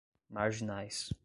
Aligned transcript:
marginais 0.29 1.13